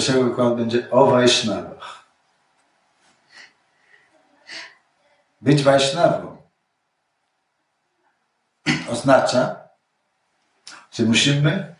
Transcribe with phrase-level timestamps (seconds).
[0.00, 2.04] pierwszego wykładu będzie o Wajsznawach.
[5.40, 6.36] Być Wajsznawą
[8.90, 9.68] oznacza,
[10.92, 11.74] że musimy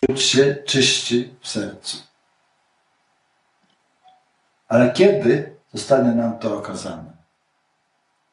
[0.00, 1.96] czuć się czyści w sercu.
[4.68, 7.12] Ale kiedy zostanie nam to okazane?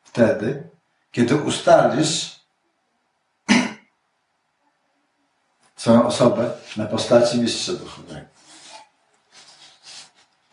[0.03, 0.69] Wtedy,
[1.11, 2.39] kiedy ustalisz
[5.75, 8.32] swoją osobę na postaci mistrza duchowego.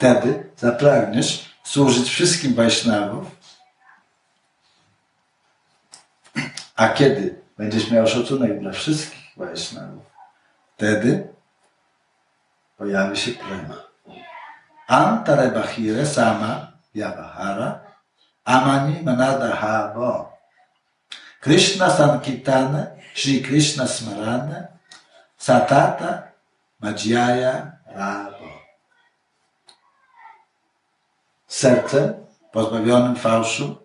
[0.00, 3.26] Wtedy zapragniesz służyć wszystkim Wajsznawów,
[6.76, 10.04] a kiedy będziesz miał szacunek dla wszystkich Wajsznawów,
[10.76, 11.28] wtedy
[12.76, 13.76] pojawi się prema.
[14.86, 17.80] Antarebahire sama yavahara
[18.44, 20.32] amani manada havo.
[21.40, 24.66] Krishna Sankirtana, Shri Krishna Smarana,
[25.38, 26.22] Satata
[26.80, 28.29] Madhyaya Rabo.
[31.50, 32.14] Serce
[32.52, 33.76] pozbawionym fałszu,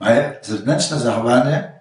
[0.00, 1.80] moje zewnętrzne zachowanie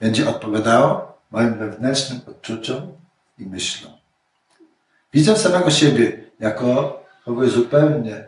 [0.00, 2.92] będzie odpowiadało moim wewnętrznym odczuciom
[3.38, 3.92] i myślom.
[5.12, 8.24] Widzę samego siebie jako kogoś zupełnie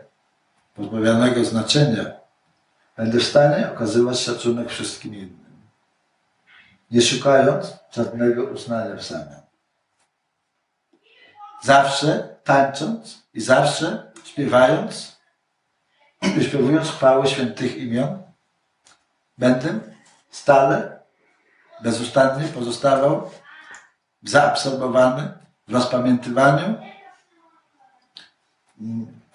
[0.75, 2.05] pozbawionego znaczenia,
[2.97, 5.61] będę w stanie okazywać szacunek wszystkim innym,
[6.91, 9.41] nie szukając żadnego uznania w zamian.
[11.63, 15.12] Zawsze tańcząc i zawsze śpiewając,
[16.23, 18.23] wyśpiewując chwały świętych imion,
[19.37, 19.79] będę
[20.31, 20.99] stale,
[21.83, 22.47] bezustannie?
[22.47, 23.31] Pozostawał?
[24.23, 25.33] Zaabsorbowany?
[25.67, 26.75] W rozpamiętywaniu?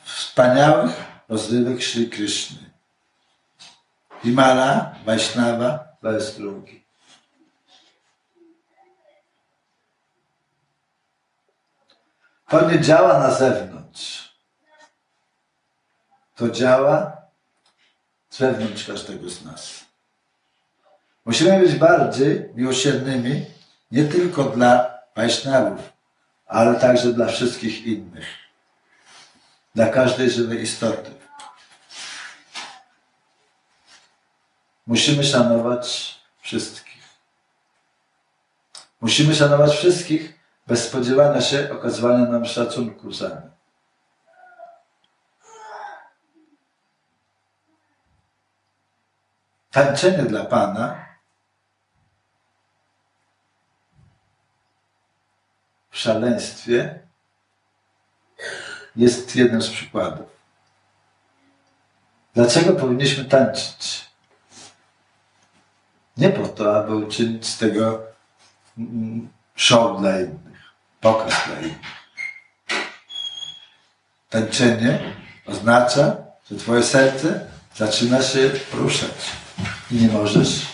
[0.05, 0.91] Wspaniałych
[1.28, 2.71] rozrywek Sri Krishny.
[4.22, 6.84] Himala, Vaishnava, bez drugi.
[12.48, 14.28] To nie działa na zewnątrz.
[16.38, 17.16] To działa
[18.38, 19.84] wewnątrz każdego z nas.
[21.25, 23.47] Musimy być bardziej miłosiernymi
[23.91, 25.93] nie tylko dla Wajsznawów,
[26.47, 28.27] ale także dla wszystkich innych.
[29.75, 31.10] Dla każdej żywej istoty.
[34.87, 37.03] Musimy szanować wszystkich.
[39.00, 43.58] Musimy szanować wszystkich bez spodziewania się okazywania nam szacunku za nie.
[49.78, 51.06] Tańczenie dla Pana
[55.91, 56.99] w szaleństwie
[58.97, 60.27] jest jednym z przykładów.
[62.34, 64.06] Dlaczego powinniśmy tańczyć?
[66.16, 68.03] Nie po to, aby uczynić z tego
[69.55, 71.78] show dla innych, pokaz dla innych.
[74.31, 75.15] Tańczenie
[75.47, 76.16] oznacza,
[76.50, 79.47] że Twoje serce zaczyna się ruszać
[79.91, 80.66] nie możesz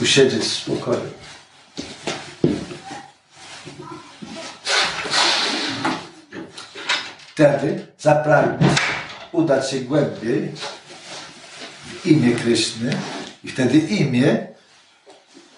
[0.00, 1.10] usiedzieć w spokoju.
[7.32, 8.80] Wtedy zapragniesz
[9.32, 10.52] udać się głębiej
[11.86, 12.96] w imię Kryszny
[13.44, 14.46] i wtedy imię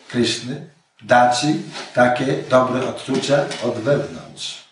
[0.08, 1.62] Kryszny da Ci
[1.94, 4.64] takie dobre odczucia od wewnątrz.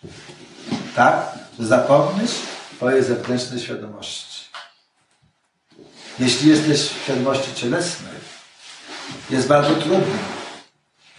[0.95, 1.39] Tak?
[1.59, 2.31] Że zapomnisz
[2.75, 4.30] Twojej zewnętrznej świadomości.
[6.19, 8.13] Jeśli jesteś w świadomości cielesnej,
[9.29, 10.17] jest bardzo trudno,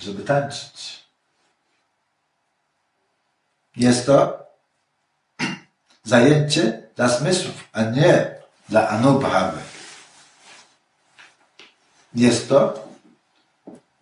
[0.01, 1.03] żeby tańczyć.
[3.77, 4.47] Jest to
[6.05, 8.35] zajęcie dla zmysłów, a nie
[8.69, 9.61] dla anubhawy.
[12.15, 12.89] Jest to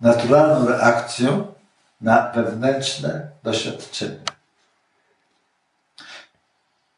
[0.00, 1.54] naturalną reakcją
[2.00, 4.20] na wewnętrzne doświadczenie.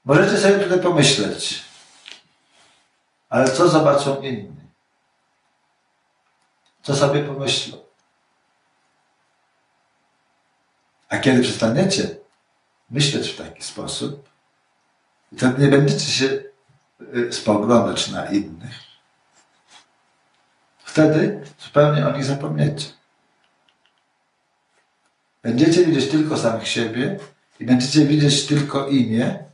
[0.05, 1.63] Możecie sobie tutaj pomyśleć,
[3.33, 4.61] ale co zobaczą inni?
[6.83, 7.79] Co sobie pomyślą?
[11.09, 12.17] A kiedy przestaniecie
[12.91, 14.29] myśleć w taki sposób,
[15.39, 16.43] to nie będziecie się
[17.31, 18.75] spoglądać na innych,
[20.79, 22.89] wtedy zupełnie o nich zapomniecie.
[25.43, 27.19] Będziecie widzieć tylko samych siebie
[27.61, 29.45] i będziecie widzieć tylko imię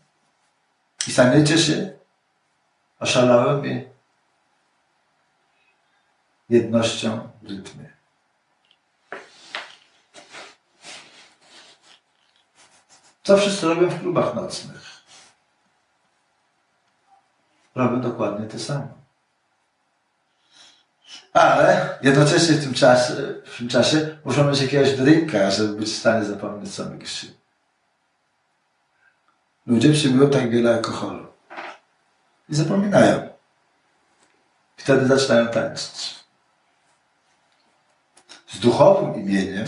[1.08, 1.97] i staniecie się
[3.00, 3.88] oszalałymi
[6.48, 7.92] jednością w rytmie.
[13.22, 15.02] Co wszyscy robią w klubach nocnych?
[17.74, 18.88] Robią dokładnie to samo.
[21.32, 23.14] Ale jednocześnie w tym czasie,
[23.44, 27.34] w tym czasie muszą mieć jakiegoś drinka, żeby być w stanie zapomnieć co grzechy.
[29.66, 31.27] Ludzie przyjmują tak wiele alkoholu.
[32.48, 33.28] I zapominają.
[34.76, 36.18] Wtedy zaczynają tańczyć.
[38.48, 39.66] Z duchowym imieniem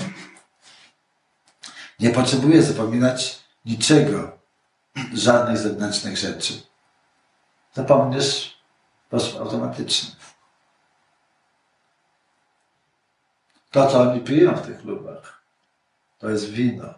[2.00, 4.38] nie potrzebuję zapominać niczego,
[5.14, 6.62] żadnych zewnętrznych rzeczy.
[7.74, 8.60] Zapomniesz
[9.02, 10.10] w sposób automatyczny.
[13.70, 15.42] To, co oni piją w tych klubach,
[16.18, 16.94] to jest wino.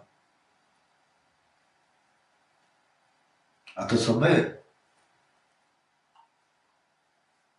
[3.75, 4.62] A to, co my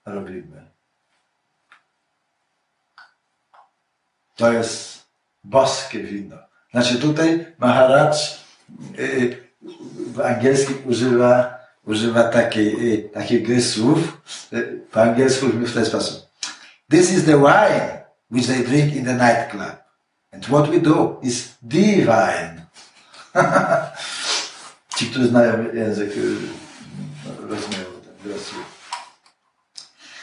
[0.07, 0.71] robimy,
[4.37, 5.05] to jest
[5.45, 6.37] boskie wino.
[6.71, 8.13] Znaczy tutaj Maharaj
[8.99, 9.37] y,
[10.13, 14.23] w angielskim używa, używa takiej, y, takich słów.
[14.53, 16.27] Y, po angielsku mówi w ten sposób.
[16.91, 19.77] This is the wine which they drink in the nightclub.
[20.33, 22.67] And what we do is divine.
[24.97, 26.11] Ci, którzy znają język,
[27.41, 27.84] rozumieją.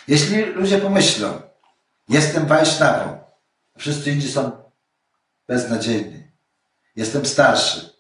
[0.08, 1.42] Jeśli ludzie pomyślą,
[2.10, 3.24] jestem Wajsznawą,
[3.78, 4.64] wszyscy inni są
[5.48, 6.32] beznadziejni,
[6.96, 7.94] jestem starszy,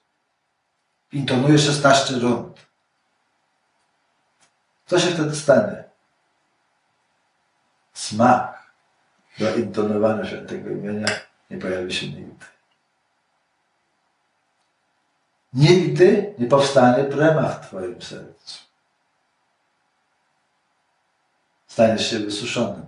[1.11, 2.65] intonuję 16 rund,
[4.85, 5.83] co się wtedy stanie?
[7.93, 8.71] Smak
[9.39, 11.07] do intonowania świętego imienia
[11.49, 12.45] nie pojawi się nigdy.
[15.53, 18.70] Nigdy nie powstanie prema w Twoim sercu.
[21.71, 22.85] Staniesz się wysuszonym.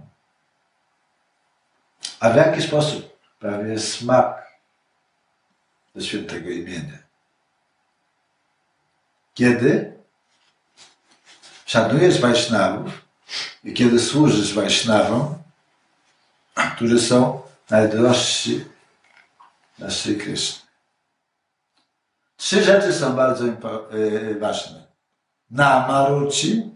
[2.19, 3.17] A w jaki sposób?
[3.39, 4.47] Prawie smak
[5.95, 6.97] ze świętego imienia.
[9.33, 9.97] Kiedy
[11.65, 12.91] szanujesz Wajsznawów
[13.63, 15.35] i kiedy służysz Wajsznawom,
[16.75, 18.65] którzy są najdrożsi
[19.77, 20.19] dla Sri.
[22.37, 24.87] Trzy rzeczy są bardzo yy, ważne.
[25.51, 26.69] Namaruci,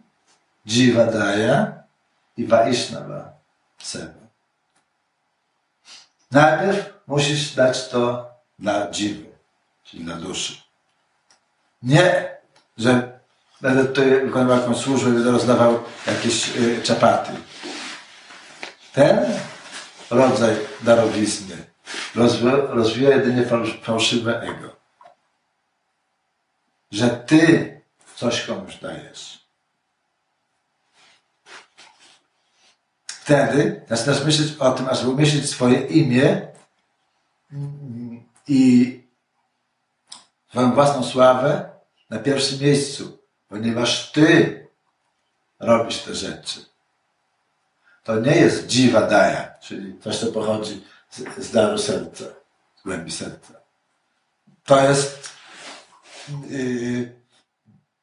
[0.68, 1.77] Jivadaya
[2.38, 3.34] i Vaishnava
[3.78, 4.28] Seva.
[6.32, 9.26] Najpierw musisz dać to dla dziwy,
[9.84, 10.54] czyli dla duszy.
[11.84, 12.38] Nie,
[12.78, 13.20] że
[13.62, 17.32] będę tutaj wykonywał jakąś służbę, będę rozdawał jakieś y, czapaty.
[18.94, 19.26] Ten
[20.10, 21.68] rodzaj darowizny
[22.70, 23.46] rozwija jedynie
[23.84, 24.76] fałszywe ego.
[26.92, 27.82] Że ty
[28.16, 29.47] coś komuś dajesz.
[33.28, 36.48] Wtedy zaczynasz myśleć o tym, ażeby umieścić swoje imię
[38.48, 39.04] i
[40.50, 41.70] swoją własną sławę
[42.10, 44.68] na pierwszym miejscu, ponieważ ty
[45.60, 46.66] robisz te rzeczy.
[48.04, 52.26] To nie jest dziwa daja, czyli coś, co pochodzi z, z daru serca,
[52.76, 53.54] z głębi serca.
[54.66, 55.30] To jest
[56.50, 57.22] yy,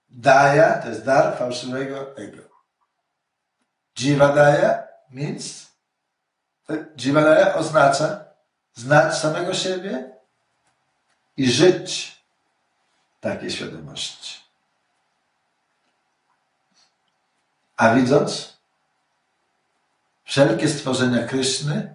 [0.09, 2.43] daja, to jest dar fałszywego ego.
[3.95, 4.94] Dziwa daja
[6.97, 8.25] dziwa daja oznacza
[8.75, 10.11] znać samego siebie
[11.37, 12.19] i żyć
[13.21, 14.41] takiej świadomości.
[17.77, 18.57] A widząc
[20.25, 21.95] wszelkie stworzenia Kryszny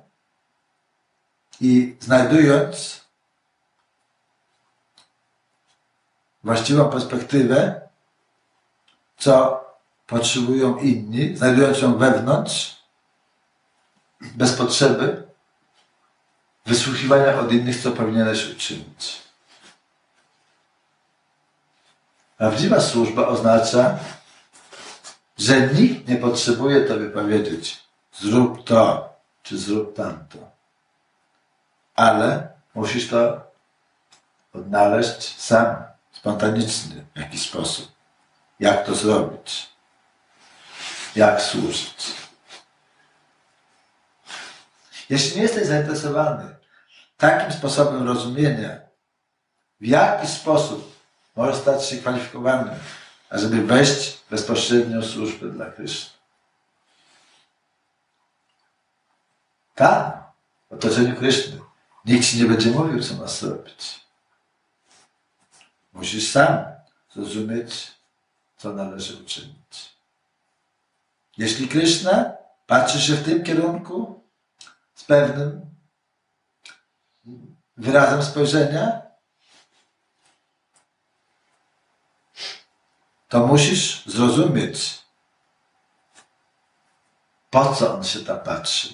[1.61, 3.01] i znajdując
[6.43, 7.81] właściwą perspektywę,
[9.17, 9.65] co
[10.07, 12.78] potrzebują inni, znajdując ją wewnątrz,
[14.21, 15.23] bez potrzeby
[16.65, 19.21] wysłuchiwania od innych, co powinieneś uczynić.
[22.38, 23.99] Prawdziwa służba oznacza,
[25.38, 27.83] że nikt nie potrzebuje Tobie powiedzieć
[28.13, 30.38] zrób to, czy zrób tamto.
[31.95, 33.41] Ale musisz to
[34.53, 35.75] odnaleźć sam,
[36.11, 37.91] spontaniczny w jakiś sposób.
[38.59, 39.69] Jak to zrobić?
[41.15, 42.28] Jak służyć?
[45.09, 46.55] Jeśli nie jesteś zainteresowany
[47.17, 48.79] takim sposobem rozumienia,
[49.81, 50.99] w jaki sposób
[51.35, 52.71] możesz stać się kwalifikowany,
[53.29, 56.11] ażeby wejść w bezpośrednią służbę dla Kryszny.
[59.75, 60.11] Tam,
[60.69, 61.59] w otoczeniu Kryszny,
[62.05, 63.99] nikt ci nie będzie mówił, co masz zrobić.
[65.93, 66.65] Musisz sam
[67.13, 67.91] zrozumieć,
[68.57, 69.93] co należy uczynić.
[71.37, 72.31] Jeśli Kryszna
[72.67, 74.18] patrzy się w tym kierunku
[75.00, 75.75] z pewnym
[77.77, 79.01] wyrazem spojrzenia,
[83.29, 85.00] to musisz zrozumieć,
[87.50, 88.94] po co on się tam patrzy.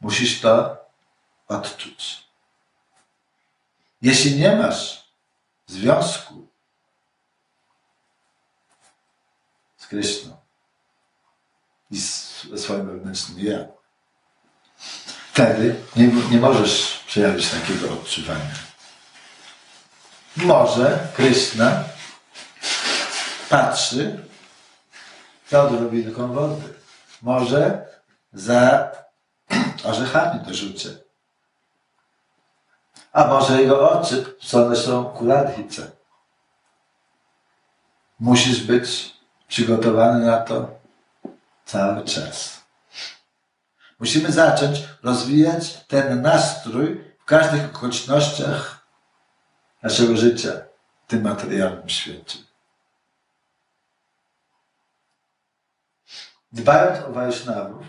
[0.00, 0.76] Musisz to
[1.48, 2.28] odczuć.
[4.02, 5.12] Jeśli nie masz
[5.66, 6.48] związku
[9.76, 10.36] z Kryszną
[11.90, 13.77] i ze swoim wewnętrznym ja,
[15.38, 18.54] wtedy nie, nie możesz przejawić takiego odczuwania.
[20.36, 21.84] Może Kryszna
[23.48, 24.24] patrzy
[25.48, 26.74] za odrobinką wody.
[27.22, 27.86] Może
[28.32, 28.90] za
[29.84, 30.88] orzechami do rzucie.
[33.12, 35.90] A może jego oczy, co one są kuladhice.
[38.20, 39.14] Musisz być
[39.48, 40.70] przygotowany na to
[41.64, 42.57] cały czas.
[43.98, 48.86] Musimy zacząć rozwijać ten nastrój w każdych okolicznościach
[49.82, 50.50] naszego życia
[51.06, 52.38] w tym materialnym świecie.
[56.52, 57.86] Dbając o Wajsznawów,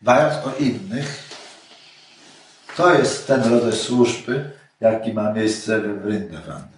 [0.00, 1.30] dbając o innych,
[2.76, 4.50] to jest ten rodzaj służby,
[4.80, 6.68] jaki ma miejsce we Vrindavan.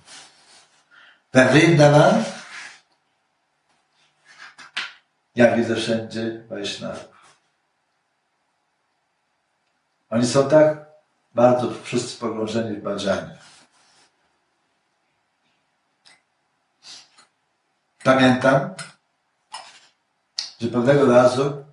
[1.33, 2.25] We Vrindavan
[5.35, 7.14] ja widzę wszędzie Wajsznawów.
[10.15, 10.87] Oni są tak
[11.35, 13.35] bardzo wszyscy pogrążeni w badzaniu.
[18.05, 18.75] Pamiętam,
[20.61, 21.65] że pewnego razu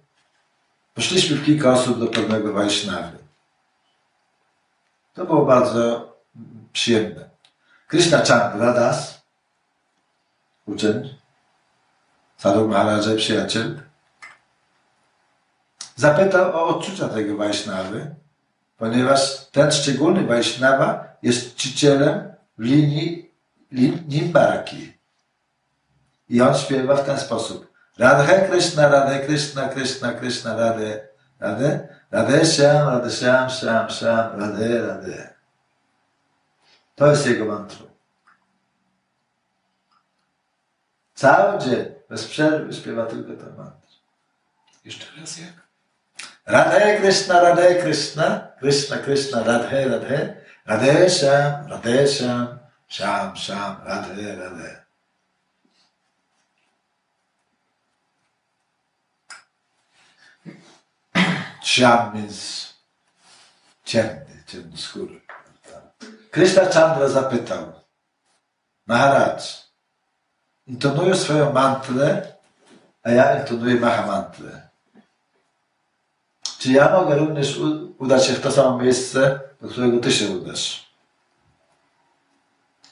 [0.94, 3.18] poszliśmy w kilka osób do pewnego Wajsznawy.
[5.14, 6.14] To było bardzo
[6.74, 7.30] przyjemne.
[7.88, 9.22] Krishna Chandra Das,
[10.66, 11.18] uczeń,
[12.38, 13.82] Sadhu Maharaj, przyjaciel,
[15.96, 18.21] zapytał o odczucia tego Wajsznawy,
[18.82, 23.32] ponieważ ten szczególny Wajsznawa jest czcicielem linii
[24.08, 24.94] Nimbarki.
[26.30, 27.72] I on śpiewa w ten sposób.
[27.98, 31.08] Radhe Krishna, Radhe Krishna, Krishna, Krishna, Radhe,
[31.40, 35.34] Radhe, Radhe Shyam, Radhe Shyam, Shyam, Shyam, Radhe, Radhe.
[36.96, 37.86] To jest jego mantra.
[41.14, 43.92] Cały dzień, bez przerwy śpiewa tylko tę mantrę.
[44.86, 45.71] Jeszcze raz jak?
[46.48, 54.38] Radhe Krishna, Radhe Krishna, Krishna Krishna, Radhe Radhe, Radhe Shyam, Radhe Shyam, Shyam Shyam, Radhe
[54.40, 54.78] Radhe.
[61.64, 62.74] Shyam means
[63.86, 65.22] ciemny, ciemnoskóry.
[66.32, 67.74] Krishna Chandra zapytał,
[68.88, 69.42] Maharaj,
[70.68, 72.28] intonuję swoją mantrę,
[73.04, 74.71] a ja intonuję Mahamantrę.
[76.62, 77.60] Czy ja mogę również
[77.98, 80.86] udać się w to samo miejsce, do którego ty się udasz?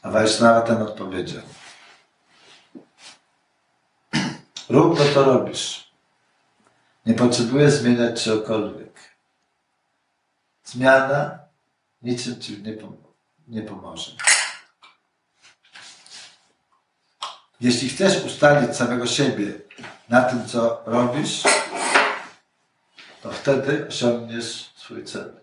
[0.02, 1.44] A Wajsznawa ten odpowiedział.
[4.70, 5.92] Rób to, robisz.
[7.06, 9.00] Nie potrzebujesz zmieniać czegokolwiek.
[10.64, 11.40] Zmiana
[12.02, 12.98] niczym ci nie, pom
[13.48, 14.12] nie pomoże.
[17.62, 19.54] Jeśli chcesz ustalić samego siebie
[20.10, 21.44] na tym, co robisz,
[23.22, 25.40] to wtedy osiągniesz swój cel.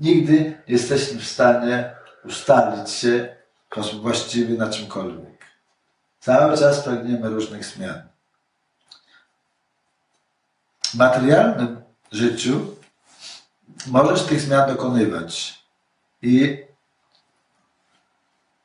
[0.00, 3.36] Nigdy nie jesteśmy w stanie ustalić się
[4.00, 5.46] właściwie na czymkolwiek.
[6.20, 8.02] Cały czas pragniemy różnych zmian.
[10.82, 12.76] W materialnym życiu
[13.86, 15.64] możesz tych zmian dokonywać
[16.22, 16.64] i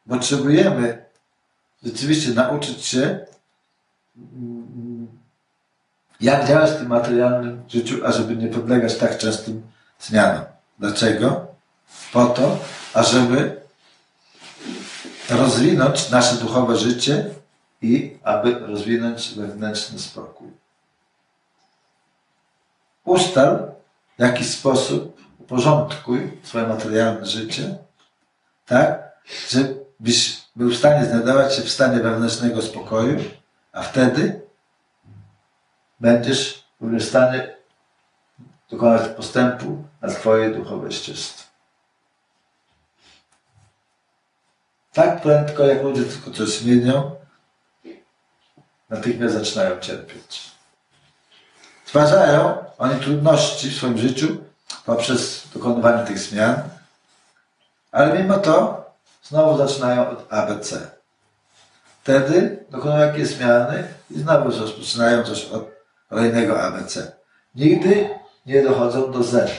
[0.09, 1.05] potrzebujemy
[1.83, 3.25] rzeczywiście nauczyć się
[6.21, 9.61] jak działać w tym materialnym życiu, ażeby nie podlegać tak częstym
[9.99, 10.45] zmianom.
[10.79, 11.47] Dlaczego?
[12.13, 12.59] Po to,
[12.93, 13.61] ażeby
[15.29, 17.25] rozwinąć nasze duchowe życie
[17.81, 20.47] i aby rozwinąć wewnętrzny spokój.
[23.05, 23.71] Ustal
[24.17, 27.75] w jaki sposób uporządkuj swoje materialne życie,
[28.65, 29.11] tak,
[29.49, 33.19] żebyś był w stanie znajdować się w stanie wewnętrznego spokoju,
[33.71, 34.44] a wtedy
[35.99, 37.55] będziesz w stanie
[38.69, 41.43] dokonać postępu na Twojej duchowej ścieżce.
[44.93, 47.15] Tak prędko, jak ludzie tylko coś zmienią,
[48.89, 50.51] natychmiast zaczynają cierpieć.
[51.85, 54.37] Stwarzają oni trudności w swoim życiu
[54.85, 56.55] poprzez dokonywanie tych zmian,
[57.91, 58.85] ale mimo to
[59.23, 60.91] znowu zaczynają od ABC.
[62.03, 65.74] Wtedy dokonują jakieś zmiany i znowu rozpoczynają coś od
[66.09, 67.11] kolejnego ABC.
[67.55, 68.09] Nigdy
[68.45, 69.51] nie dochodzą do Z.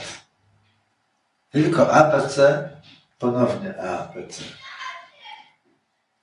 [1.51, 2.69] Tylko ABC,
[3.19, 4.43] ponownie ABC.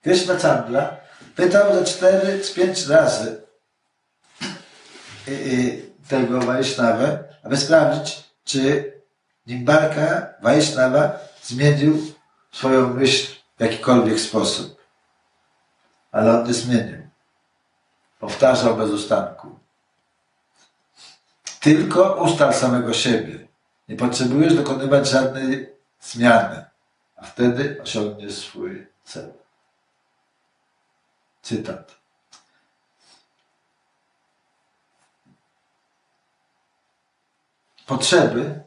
[0.02, 0.96] Krishna Chandra
[1.36, 3.40] pytał ze cztery, z pięć razy
[5.28, 8.92] y, y, tego Wajsznawę, aby sprawdzić, czy
[9.46, 12.14] Nimbarka Wajsznawa zmienił
[12.52, 14.76] swoją myśl w jakikolwiek sposób.
[16.12, 17.08] Ale on nie zmienił.
[18.20, 19.53] Powtarzał bez ustanku.
[21.64, 23.48] Tylko ustal samego siebie.
[23.88, 26.64] Nie potrzebujesz dokonywać żadnej zmiany,
[27.16, 29.32] a wtedy osiągniesz swój cel.
[31.42, 31.94] Cytat.
[37.86, 38.62] Potrzeby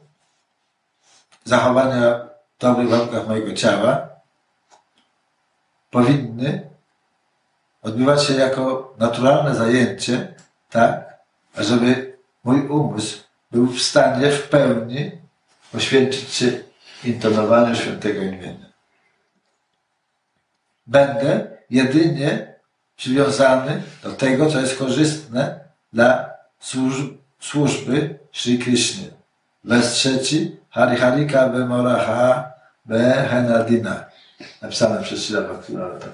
[1.44, 4.08] zachowania w dobrych warunkach mojego ciała
[5.90, 6.70] powinny
[7.82, 10.34] odbywać się jako naturalne zajęcie,
[10.70, 11.18] tak,
[11.56, 12.07] ażeby
[12.44, 13.18] mój umysł
[13.50, 15.10] był w stanie w pełni
[15.72, 16.52] poświęcić się
[17.04, 18.72] intonowaniu świętego imienia.
[20.86, 22.54] Będę jedynie
[22.96, 25.60] przywiązany do tego, co jest korzystne
[25.92, 26.30] dla
[26.60, 29.08] służb, służby Sri Krishna.
[29.64, 32.52] Wers trzeci, Hariharika Bemoraha
[32.84, 34.04] Behenadina.
[34.62, 36.06] Napisane przez Srila Bhaktivinoda.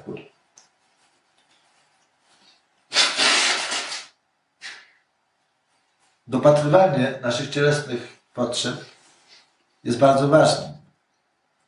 [6.27, 8.85] Dopatrywanie naszych cielesnych potrzeb
[9.85, 10.73] jest bardzo ważne,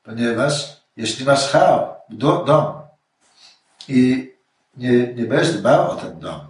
[0.02, 2.82] ponieważ jeśli masz chał, do, dom
[3.88, 4.32] i
[4.76, 6.40] nie, nie będziesz dbał o ten dom,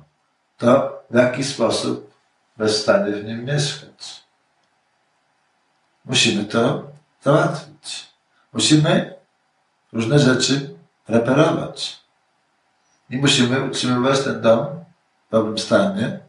[0.58, 2.14] to w jaki sposób
[2.58, 4.24] w stanie w nim mieszkać.
[6.04, 6.82] Musimy to
[7.22, 8.10] załatwić.
[8.52, 9.14] Musimy
[9.92, 10.76] różne rzeczy
[11.08, 12.00] reperować.
[13.10, 14.66] I musimy utrzymywać ten dom
[15.28, 16.25] w dobrym stanie.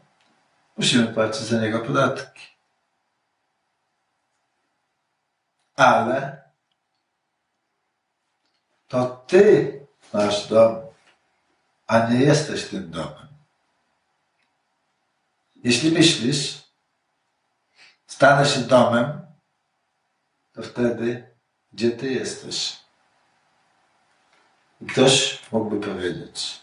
[0.78, 2.48] Musimy płacić za niego podatki.
[5.76, 6.44] Ale
[8.88, 9.80] to ty
[10.14, 10.82] masz dom,
[11.88, 13.28] a nie jesteś tym domem.
[15.64, 16.62] Jeśli myślisz,
[18.08, 19.22] stanę się domem,
[20.54, 21.38] to wtedy
[21.74, 22.80] gdzie ty jesteś?
[24.82, 26.62] I ktoś mógłby powiedzieć,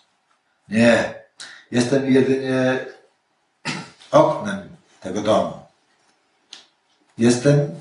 [0.69, 1.23] nie,
[1.71, 2.87] jestem jedynie
[4.15, 5.67] oknem tego domu.
[7.19, 7.81] Jestem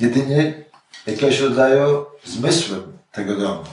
[0.00, 0.64] jedynie
[1.06, 3.64] jakiegoś rodzaju zmysłem tego domu.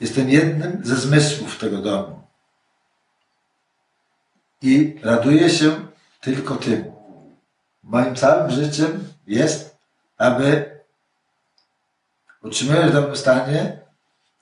[0.00, 2.22] Jestem jednym ze zmysłów tego domu.
[4.62, 5.86] I raduję się
[6.20, 6.92] tylko tym.
[7.82, 9.76] Moim całym życiem jest,
[10.18, 10.78] aby
[12.42, 13.80] utrzymywać w dobrym stanie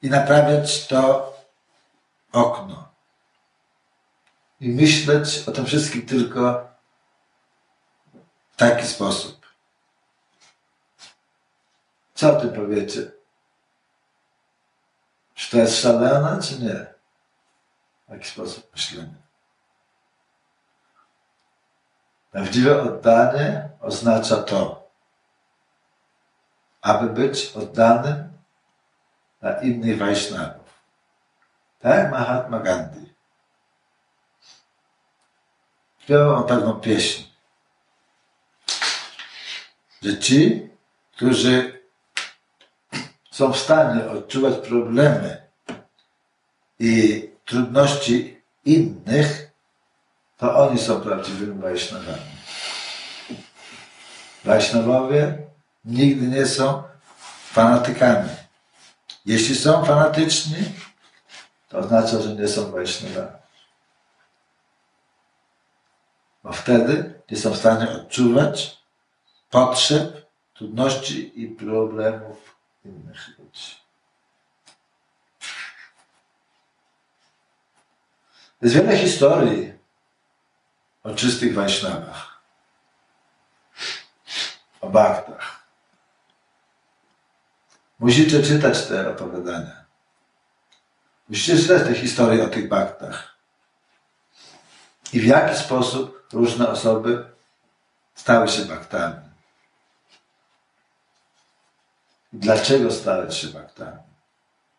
[0.03, 1.33] i naprawiać to
[2.33, 2.86] okno.
[4.61, 6.69] I myśleć o tym wszystkim tylko
[8.51, 9.47] w taki sposób.
[12.15, 13.11] Co o tym powiecie?
[15.35, 16.87] Czy to jest szalone, czy nie?
[18.09, 19.15] W jaki sposób myślenia?
[22.31, 24.89] Prawdziwe oddanie oznacza to,
[26.83, 28.33] aby być oddanym
[29.41, 30.83] dla innych Wajsznawów.
[31.81, 33.16] Tak Mahatma Gandhi.
[36.07, 37.25] Śpiewał on pewną pieśń,
[40.03, 40.69] że ci,
[41.17, 41.83] którzy
[43.31, 45.47] są w stanie odczuwać problemy
[46.79, 49.51] i trudności innych,
[50.37, 52.37] to oni są prawdziwymi Wajsznawami.
[54.45, 55.39] Wajsznawowie
[55.85, 56.83] nigdy nie są
[57.53, 58.29] fanatykami.
[59.25, 60.57] Jeśli są fanatyczni,
[61.69, 63.46] to oznacza, że nie są Wajsznawami.
[66.47, 68.79] Bo wtedy są w stanie odczuwać
[69.51, 73.77] potrzeb, trudności i problemów innych ludzi.
[78.63, 79.73] Jest wiele historii
[81.03, 82.41] o czystych Wajsznawach,
[84.81, 85.67] o baktach.
[87.99, 89.85] Musicie czytać te opowiadania.
[91.29, 93.36] Musicie czytać te historie o tych baktach.
[95.13, 97.25] I w jaki sposób różne osoby
[98.15, 99.15] stały się baktami.
[102.33, 103.99] Dlaczego stać się baktami?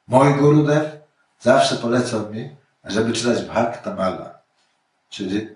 [0.08, 0.92] Mój Gurudev
[1.40, 4.40] zawsze polecał mi, żeby czytać Bhaktamala,
[5.10, 5.50] czyli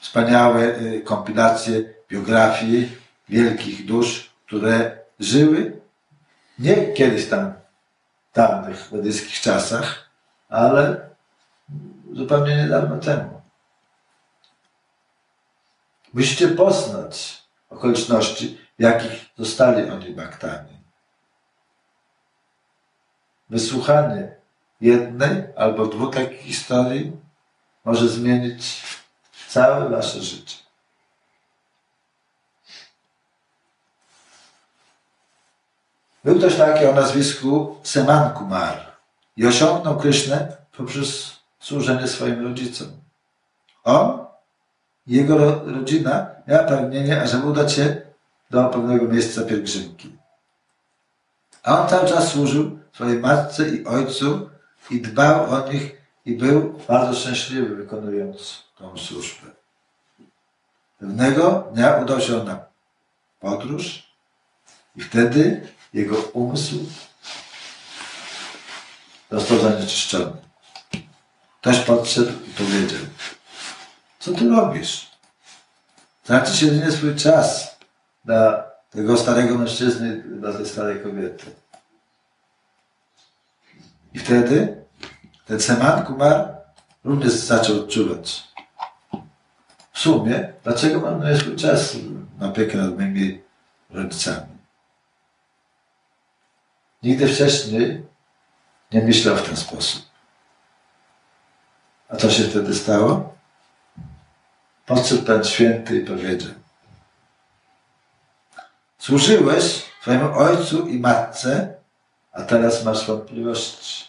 [0.00, 2.96] wspaniałe y, kompilacje biografii
[3.28, 5.80] wielkich dusz, które żyły
[6.58, 7.52] nie kiedyś tam,
[8.30, 10.10] w tamtych medyjskich czasach,
[10.48, 11.10] ale
[12.12, 13.41] zupełnie niedawno temu.
[16.14, 20.82] Musicie poznać okoliczności, w jakich zostali oni baktami.
[23.50, 24.36] Wysłuchanie
[24.80, 27.12] jednej albo dwóch takich historii
[27.84, 28.82] może zmienić
[29.48, 30.56] całe wasze życie.
[36.24, 38.92] Był ktoś taki o nazwisku Seman Kumar
[39.36, 42.88] i osiągnął Krysznę poprzez służenie swoim rodzicom.
[43.84, 44.31] On
[45.06, 48.02] jego ro- rodzina miała pragnienie, ażeby udać się
[48.50, 50.16] do pewnego miejsca pielgrzymki.
[51.62, 54.50] A on cały czas służył swojej matce i ojcu
[54.90, 59.46] i dbał o nich i był bardzo szczęśliwy wykonując tą służbę.
[60.98, 62.58] Pewnego dnia udał się na
[63.40, 64.12] podróż
[64.96, 66.76] i wtedy jego umysł
[69.30, 70.32] został zanieczyszczony.
[71.60, 73.00] Ktoś podszedł i powiedział,
[74.22, 75.10] co ty robisz?
[76.24, 77.76] Tracisz jedynie swój czas
[78.24, 81.46] dla tego starego mężczyzny, dla tej starej kobiety.
[84.14, 84.84] I wtedy
[85.46, 86.56] ten Seman Kumar
[87.04, 88.48] również zaczął odczuwać.
[89.92, 91.96] W sumie, dlaczego marnuję swój czas
[92.38, 93.42] na opiekę nad moimi
[93.90, 94.56] rodzicami?
[97.02, 98.06] Nigdy wcześniej
[98.92, 100.02] nie myślał w ten sposób.
[102.08, 103.32] A co się wtedy stało?
[104.86, 106.52] Podszedł Pan Święty i powiedział
[108.98, 111.74] Służyłeś swojemu ojcu i matce,
[112.32, 114.04] a teraz masz wątpliwości.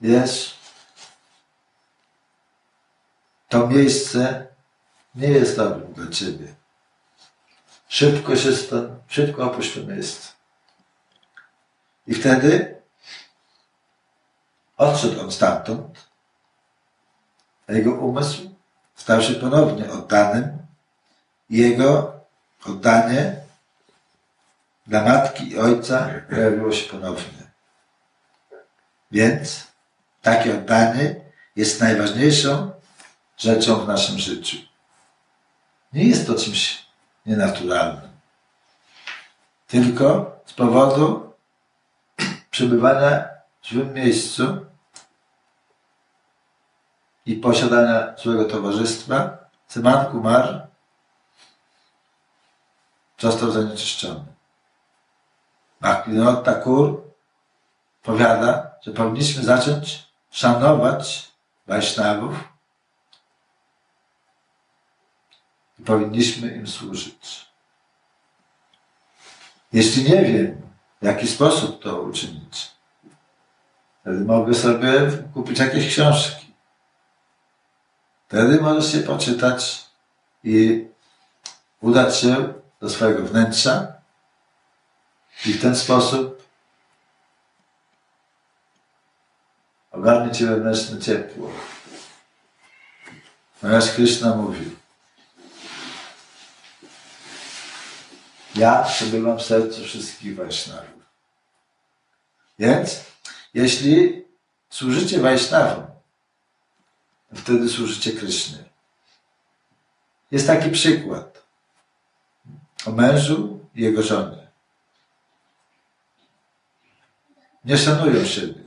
[0.00, 0.54] Wiesz,
[3.48, 4.46] to miejsce
[5.14, 6.54] nie jest dobre dla Ciebie.
[7.88, 10.28] Szybko się stąd, szybko opuść to miejsce.
[12.06, 12.82] I wtedy
[14.76, 16.11] odszedł on stamtąd,
[17.68, 18.50] a jego umysł
[18.94, 20.58] stał się ponownie oddanym
[21.50, 22.12] jego
[22.66, 23.36] oddanie
[24.86, 27.42] dla matki i ojca pojawiło się ponownie.
[29.10, 29.66] Więc
[30.22, 31.14] takie oddanie
[31.56, 32.70] jest najważniejszą
[33.36, 34.56] rzeczą w naszym życiu.
[35.92, 36.86] Nie jest to czymś
[37.26, 38.10] nienaturalnym.
[39.66, 41.32] Tylko z powodu
[42.50, 43.28] przebywania
[43.62, 44.66] w złym miejscu
[47.26, 50.66] i posiadania złego towarzystwa, Seman Kumar
[53.18, 54.24] został zanieczyszczony.
[55.80, 57.02] Bhaktivinoda Thakur
[58.02, 61.32] powiada, że powinniśmy zacząć szanować
[61.66, 62.34] Wajsznawów
[65.78, 67.46] i powinniśmy im służyć.
[69.72, 70.62] Jeśli nie wiem,
[71.02, 72.70] w jaki sposób to uczynić,
[74.00, 74.92] wtedy mogę sobie
[75.34, 76.41] kupić jakieś książki.
[78.32, 79.84] Wtedy możesz się poczytać
[80.44, 80.86] i
[81.80, 83.92] udać się do swojego wnętrza
[85.46, 86.48] i w ten sposób
[89.90, 91.50] ogarnie Cię wewnętrzne ciepło.
[93.60, 94.76] Ponieważ Krishna mówi
[98.54, 101.06] Ja przebywam w sercu wszystkich Wajsznawów.
[102.58, 103.00] Więc
[103.54, 104.24] jeśli
[104.70, 105.91] służycie Wajsznawom,
[107.34, 108.64] wtedy służycie Krysznie.
[110.30, 111.42] Jest taki przykład
[112.86, 114.48] o mężu i jego żonie.
[117.64, 118.62] Nie szanują siebie.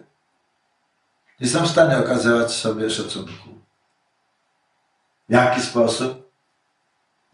[1.39, 3.49] Nie są w stanie okazywać sobie szacunku.
[5.29, 6.31] W jaki sposób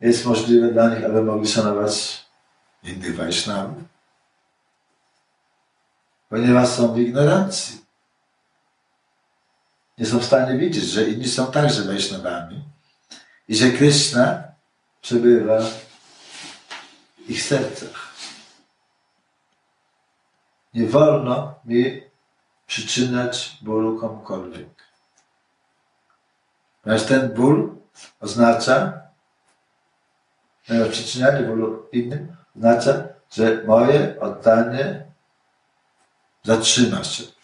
[0.02, 2.26] jest możliwe dla nich, aby mogli szanować
[2.84, 3.84] innych Wajsznawów?
[6.30, 7.81] Ponieważ są w ignorancji.
[10.02, 12.64] Nie są w stanie widzieć, że inni są także Wajsznawami
[13.48, 14.44] i że Krishna
[15.02, 18.14] przebywa w ich sercach.
[20.74, 22.02] Nie wolno mi
[22.68, 24.70] przyczyniać bólu komukolwiek.
[26.84, 27.76] Ponieważ ten ból
[28.20, 29.02] oznacza,
[30.92, 35.06] przyczynianie bólu innym oznacza, że moje oddanie
[36.44, 37.41] zatrzyma się.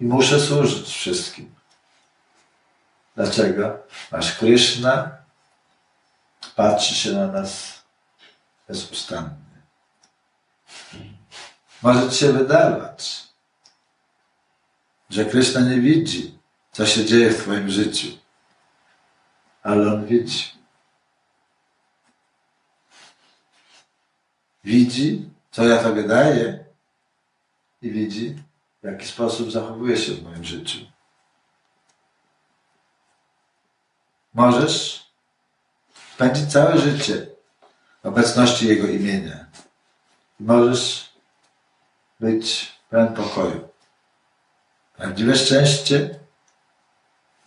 [0.00, 1.54] I muszę służyć wszystkim.
[3.16, 3.78] Dlaczego?
[4.10, 5.16] Aż Krishna
[6.56, 7.82] patrzy się na nas
[8.68, 9.46] bezustannie.
[11.82, 13.22] Może ci się wydawać,
[15.10, 16.38] że Krishna nie widzi,
[16.72, 18.08] co się dzieje w Twoim życiu,
[19.62, 20.52] ale On widzi.
[24.64, 26.64] Widzi, co ja Tobie daję
[27.82, 28.42] i widzi,
[28.86, 30.78] w jaki sposób zachowuję się w moim życiu.
[34.34, 35.04] Możesz
[36.14, 37.26] spędzić całe życie
[38.02, 39.46] w obecności Jego imienia.
[40.40, 41.10] Możesz
[42.20, 43.68] być pełen pokoju.
[44.96, 46.18] Prawdziwe szczęście,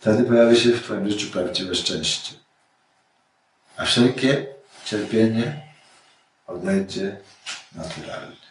[0.00, 2.34] wtedy pojawi się w Twoim życiu prawdziwe szczęście.
[3.76, 4.46] A wszelkie
[4.84, 5.62] cierpienie
[6.46, 7.20] odejdzie
[7.72, 8.49] naturalnie.